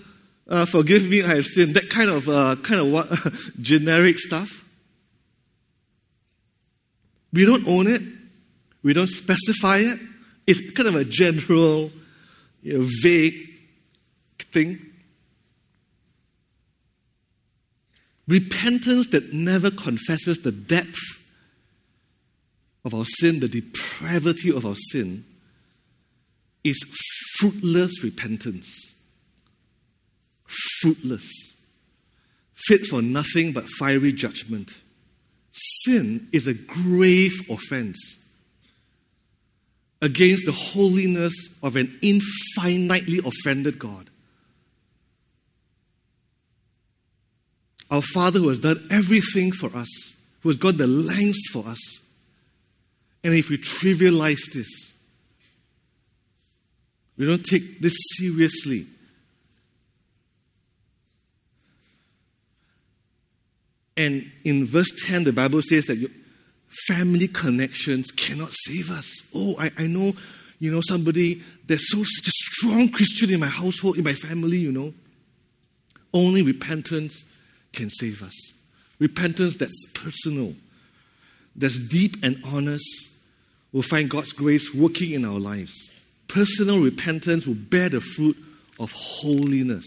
[0.50, 1.76] uh, forgive me, I have sinned.
[1.76, 3.08] That kind of, uh, kind of what,
[3.62, 4.64] generic stuff.
[7.34, 8.02] We don't own it.
[8.84, 10.00] We don't specify it.
[10.46, 11.92] It's kind of a general,
[12.62, 13.34] you know, vague
[14.40, 14.80] thing.
[18.28, 20.98] Repentance that never confesses the depth
[22.88, 25.26] of our sin, the depravity of our sin,
[26.64, 26.80] is
[27.38, 28.96] fruitless repentance.
[30.80, 31.30] Fruitless.
[32.56, 34.80] Fit for nothing but fiery judgment.
[35.52, 38.24] Sin is a grave offense
[40.02, 44.10] against the holiness of an infinitely offended God.
[47.92, 49.90] Our Father who has done everything for us,
[50.42, 52.07] who has gone the lengths for us.
[53.28, 54.93] And if we trivialize this,
[57.17, 58.86] we don't take this seriously.
[63.97, 66.09] And in verse 10, the Bible says that you,
[66.88, 69.11] family connections cannot save us.
[69.36, 70.13] Oh, I, I know,
[70.59, 74.59] you know, somebody, there's so such a strong Christian in my household, in my family,
[74.59, 74.93] you know.
[76.13, 77.25] Only repentance
[77.73, 78.53] can save us.
[78.99, 80.55] Repentance that's personal,
[81.57, 83.15] that's deep and honest,
[83.78, 85.91] will find God's grace working in our lives.
[86.28, 88.36] Personal repentance will bear the fruit
[88.80, 89.86] of holiness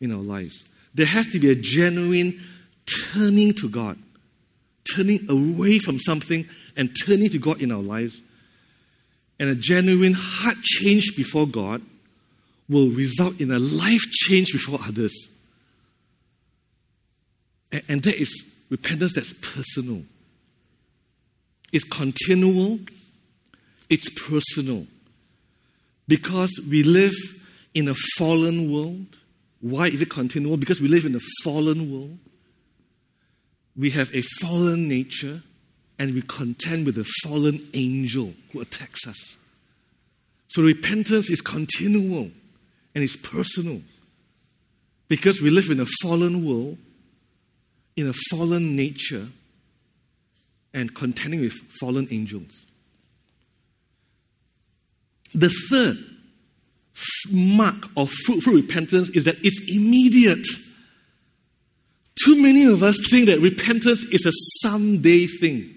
[0.00, 0.64] in our lives.
[0.94, 2.40] There has to be a genuine
[3.12, 3.98] turning to God
[4.96, 6.48] turning away from something
[6.78, 8.22] and turning to God in our lives,
[9.38, 11.82] and a genuine heart change before God
[12.70, 15.28] will result in a life change before others.
[17.70, 20.04] And, and that is repentance that's personal.
[21.70, 22.80] It's continual,
[23.90, 24.86] it's personal.
[26.08, 27.14] Because we live
[27.74, 29.18] in a fallen world.
[29.60, 30.56] Why is it continual?
[30.56, 32.18] Because we live in a fallen world
[33.80, 35.42] we have a fallen nature
[35.98, 39.36] and we contend with a fallen angel who attacks us.
[40.48, 42.30] So repentance is continual
[42.94, 43.80] and it's personal.
[45.08, 46.78] Because we live in a fallen world,
[47.96, 49.26] in a fallen nature,
[50.72, 52.66] and contending with fallen angels.
[55.34, 55.96] The third
[57.30, 60.46] mark of fruitful repentance is that it's immediate.
[62.24, 65.74] Too many of us think that repentance is a someday thing.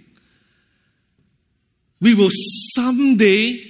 [2.02, 2.32] We will
[2.76, 3.64] someday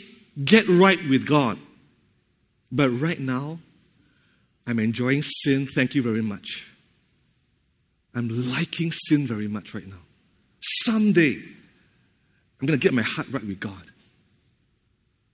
[0.43, 1.59] get right with God.
[2.71, 3.59] But right now,
[4.65, 5.67] I'm enjoying sin.
[5.67, 6.71] Thank you very much.
[8.15, 10.01] I'm liking sin very much right now.
[10.61, 11.35] Someday,
[12.59, 13.91] I'm going to get my heart right with God.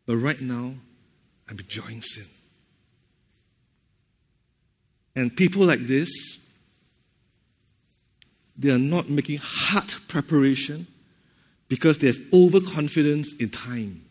[0.10, 0.74] But right now,
[1.48, 2.26] I'm enjoying sin.
[5.16, 6.10] And people like this
[8.58, 10.88] they are not making heart preparation
[11.68, 14.04] because they have overconfidence in time.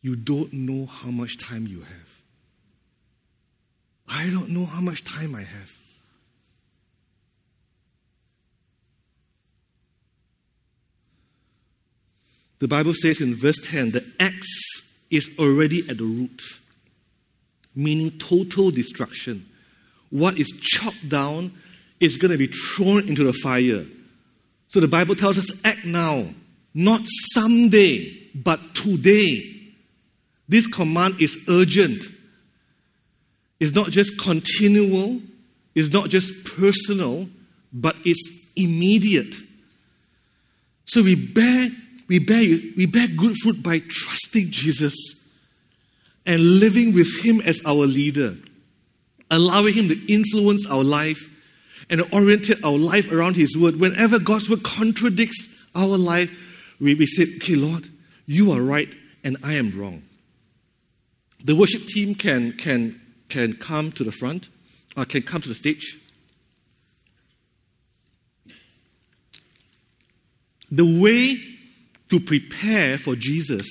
[0.00, 2.22] You don't know how much time you have.
[4.08, 5.75] I don't know how much time I have.
[12.58, 16.42] The Bible says in verse 10 the axe is already at the root,
[17.74, 19.46] meaning total destruction.
[20.10, 21.52] What is chopped down
[22.00, 23.84] is going to be thrown into the fire.
[24.68, 26.26] So the Bible tells us act now,
[26.74, 27.02] not
[27.32, 29.52] someday, but today.
[30.48, 32.04] This command is urgent.
[33.58, 35.20] It's not just continual,
[35.74, 37.28] it's not just personal,
[37.72, 39.34] but it's immediate.
[40.84, 41.68] So we bear,
[42.08, 42.40] we bear,
[42.76, 44.94] we bear good fruit by trusting Jesus
[46.24, 48.36] and living with Him as our leader,
[49.30, 51.32] allowing Him to influence our life
[51.90, 53.80] and orientate our life around His Word.
[53.80, 56.30] Whenever God's Word contradicts our life,
[56.80, 57.88] we, we say, Okay, Lord,
[58.26, 58.94] you are right
[59.24, 60.02] and I am wrong.
[61.44, 64.48] The worship team can, can, can come to the front
[64.96, 66.00] or can come to the stage.
[70.70, 71.55] The way
[72.08, 73.66] to prepare for Jesus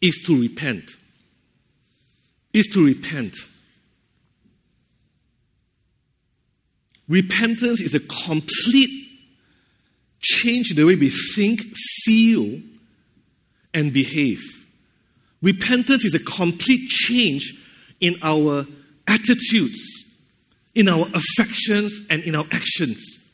[0.00, 0.90] is to repent.
[2.52, 3.36] Is to repent.
[7.08, 8.90] Repentance is a complete
[10.20, 11.62] change in the way we think,
[12.04, 12.60] feel,
[13.72, 14.40] and behave.
[15.42, 17.54] Repentance is a complete change
[18.00, 18.66] in our
[19.06, 19.80] attitudes,
[20.74, 23.25] in our affections, and in our actions.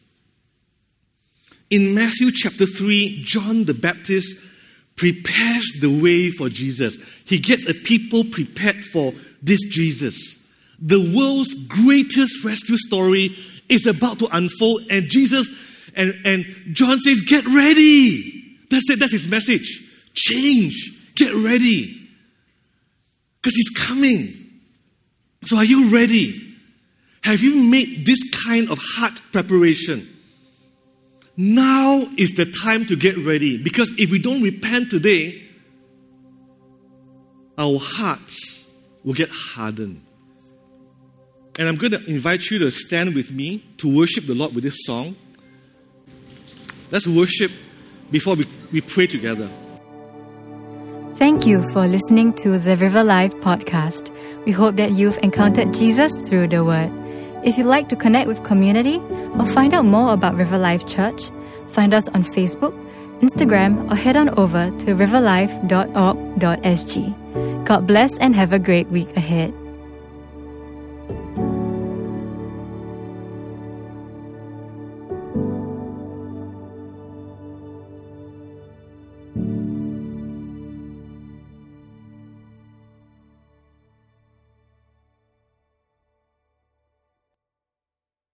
[1.72, 4.36] In Matthew chapter 3, John the Baptist
[4.94, 6.98] prepares the way for Jesus.
[7.24, 10.46] He gets a people prepared for this Jesus.
[10.78, 13.34] The world's greatest rescue story
[13.70, 15.48] is about to unfold, and Jesus
[15.96, 18.58] and, and John says, Get ready.
[18.70, 19.82] That's it, that's his message.
[20.12, 20.74] Change,
[21.14, 22.06] get ready.
[23.40, 24.28] Because he's coming.
[25.44, 26.54] So, are you ready?
[27.22, 30.11] Have you made this kind of heart preparation?
[31.36, 35.42] Now is the time to get ready because if we don't repent today,
[37.56, 38.74] our hearts
[39.04, 40.02] will get hardened.
[41.58, 44.64] And I'm going to invite you to stand with me to worship the Lord with
[44.64, 45.16] this song.
[46.90, 47.50] Let's worship
[48.10, 49.48] before we, we pray together.
[51.12, 54.10] Thank you for listening to the River Life podcast.
[54.44, 56.90] We hope that you've encountered Jesus through the Word.
[57.44, 58.98] If you'd like to connect with community
[59.38, 61.30] or find out more about River Life Church,
[61.68, 62.72] find us on Facebook,
[63.20, 67.64] Instagram, or head on over to riverlife.org.sg.
[67.64, 69.54] God bless and have a great week ahead.